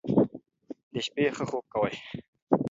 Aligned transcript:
د 0.93 0.95
شپې 1.05 1.25
ښه 1.35 1.45
خوب 1.49 1.65
کوئ. 1.73 1.95